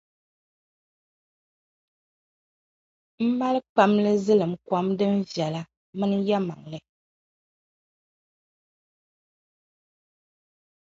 [3.19, 5.61] M mali kpamili ziliŋkom din viɛla
[5.97, 6.79] mini yɛm maŋli.